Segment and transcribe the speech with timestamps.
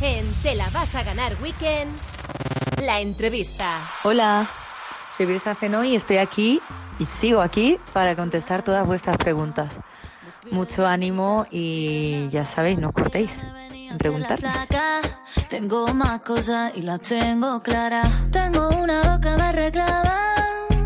[0.00, 1.90] En Te la vas a ganar Weekend,
[2.82, 3.78] la entrevista.
[4.02, 4.46] Hola,
[5.16, 6.60] soy Brisa Fenoy y estoy aquí
[6.98, 9.72] y sigo aquí para contestar todas vuestras preguntas.
[10.50, 13.38] Mucho ánimo y ya sabéis, no os cortéis
[13.72, 14.50] en preguntarme.
[15.48, 18.30] Tengo más cosas y las tengo claras.
[18.30, 20.34] Tengo una boca me reclama.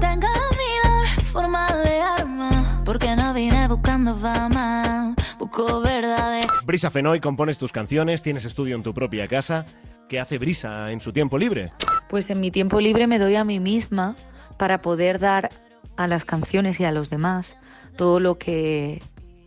[0.01, 2.83] Tengo mi forma de arma.
[2.85, 5.15] Porque no vine buscando fama.
[5.39, 6.28] Busco verdades.
[6.69, 9.65] Brisa Fenoy, compones tus canciones, tienes estudio en tu propia casa.
[10.07, 11.73] ¿Qué hace Brisa en su tiempo libre?
[12.11, 14.17] Pues en mi tiempo libre me doy a mí misma
[14.59, 15.49] para poder dar
[15.97, 17.57] a las canciones y a los demás
[17.97, 19.03] todo lo que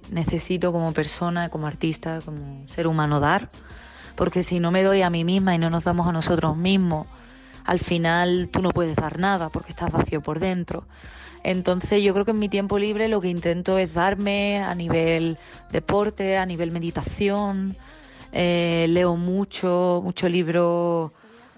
[0.09, 3.49] necesito como persona, como artista, como ser humano dar.
[4.15, 7.05] Porque si no me doy a mí misma y no nos damos a nosotros mismos,
[7.65, 10.85] al final tú no puedes dar nada porque estás vacío por dentro.
[11.43, 15.37] Entonces yo creo que en mi tiempo libre lo que intento es darme a nivel
[15.71, 17.75] deporte, a nivel meditación.
[18.31, 21.11] Eh, leo mucho, mucho libro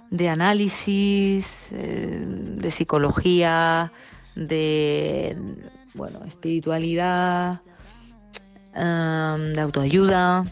[0.09, 3.91] de análisis, eh, de psicología,
[4.35, 5.37] de
[5.93, 7.61] bueno, espiritualidad,
[8.73, 10.45] de autoayuda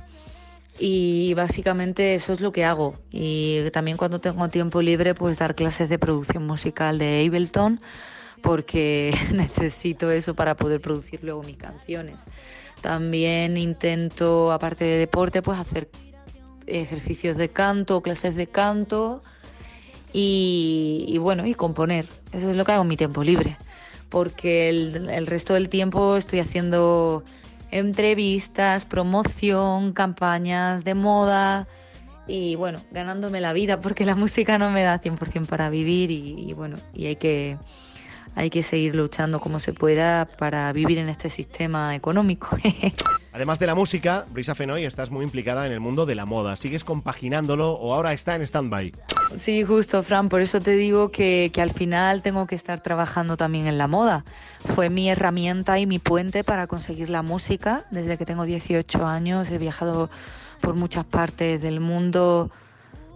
[0.82, 2.96] y básicamente eso es lo que hago.
[3.12, 7.80] Y también cuando tengo tiempo libre pues dar clases de producción musical de Ableton
[8.42, 12.16] porque necesito eso para poder producir luego mis canciones.
[12.82, 15.88] También intento, aparte de deporte, pues hacer
[16.66, 19.22] ejercicios de canto, clases de canto
[20.12, 22.08] y, bueno, y componer.
[22.32, 23.56] Eso es lo que hago en mi tiempo libre.
[24.10, 27.24] Porque el resto del tiempo estoy haciendo
[27.72, 31.68] entrevistas, promoción, campañas de moda
[32.28, 36.54] y bueno, ganándome la vida porque la música no me da 100% para vivir y,
[36.54, 37.58] bueno, y hay que
[38.34, 42.58] hay que seguir luchando como se pueda para vivir en este sistema económico.
[43.34, 46.56] Además de la música, Brisa Fenoy, estás muy implicada en el mundo de la moda.
[46.56, 48.94] ¿Sigues compaginándolo o ahora está en stand-by?
[49.36, 53.38] Sí, justo, Fran, por eso te digo que, que, al final tengo que estar trabajando
[53.38, 54.26] también en la moda.
[54.66, 57.86] Fue mi herramienta y mi puente para conseguir la música.
[57.92, 60.10] Desde que tengo 18 años he viajado
[60.62, 62.52] por muchas partes del mundo,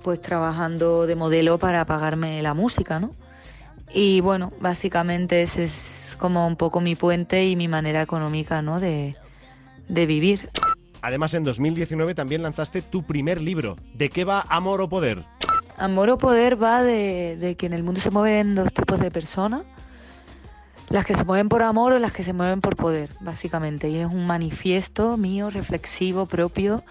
[0.03, 3.11] pues trabajando de modelo para pagarme la música, ¿no?
[3.93, 8.79] Y bueno, básicamente ese es como un poco mi puente y mi manera económica, ¿no?
[8.79, 9.15] De,
[9.87, 10.49] de vivir.
[11.01, 13.77] Además, en 2019 también lanzaste tu primer libro.
[13.93, 15.23] ¿De qué va Amor o Poder?
[15.77, 19.63] Amor o poder va de, que en el mundo se mueven dos tipos de personas,
[20.89, 23.89] las que se mueven por amor o las que se mueven por poder, básicamente.
[23.89, 26.83] Y es un manifiesto mío, reflexivo, propio,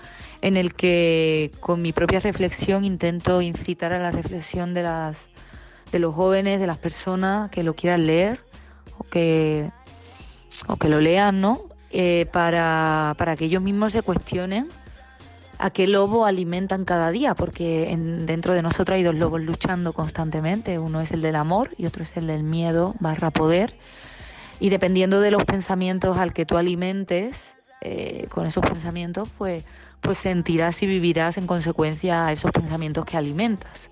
[0.43, 5.19] en el que con mi propia reflexión intento incitar a la reflexión de, las,
[5.91, 8.41] de los jóvenes, de las personas que lo quieran leer
[8.99, 9.71] o que,
[10.67, 11.63] o que lo lean, ¿no?
[11.91, 14.69] Eh, para, para que ellos mismos se cuestionen
[15.65, 19.95] a qué lobo alimentan cada día, porque en, dentro de nosotros hay dos lobos luchando
[19.95, 23.75] constantemente, uno es el del amor y otro es el del miedo barra poder,
[24.61, 29.65] y dependiendo de los pensamientos al que tú alimentes, eh, con esos pensamientos, pues,
[30.03, 33.91] pues sentirás y vivirás en consecuencia a esos pensamientos que alimentas.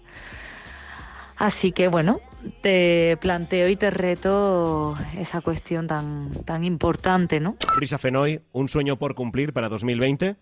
[1.38, 2.20] Así que bueno,
[2.60, 7.54] te planteo y te reto esa cuestión tan, tan importante, ¿no?
[7.78, 10.36] Brisa Fenoy, ¿un sueño por cumplir para 2020?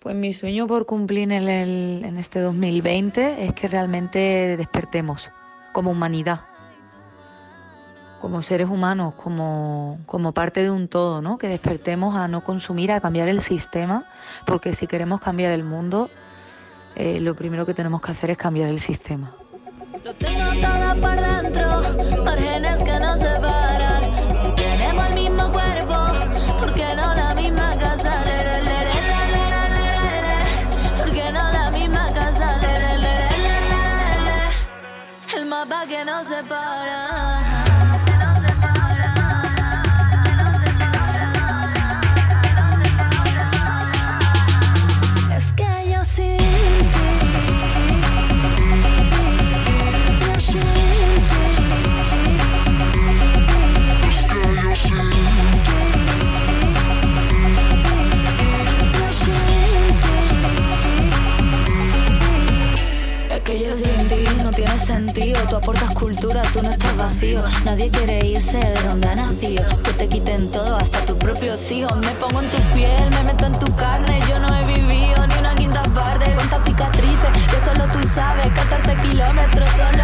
[0.00, 5.30] Pues mi sueño por cumplir en, el, en este 2020 es que realmente despertemos
[5.74, 6.40] como humanidad,
[8.18, 11.36] como seres humanos, como, como parte de un todo, ¿no?
[11.36, 14.06] Que despertemos a no consumir, a cambiar el sistema,
[14.46, 16.08] porque si queremos cambiar el mundo,
[16.96, 19.34] eh, lo primero que tenemos que hacer es cambiar el sistema.
[20.02, 22.99] Lo tengo todo por dentro, márgenes que
[35.90, 36.40] que no se
[66.20, 67.42] tú no estás vacío.
[67.64, 69.64] Nadie quiere irse de donde ha nacido.
[69.82, 71.96] Que te quiten todo, hasta tus propios hijos.
[71.98, 74.20] Me pongo en tu piel, me meto en tu carne.
[74.28, 76.32] Yo no he vivido ni una quinta parte.
[76.34, 78.48] Cuántas cicatrices, que solo tú sabes.
[78.48, 79.99] 14 kilómetros son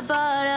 [0.00, 0.49] separa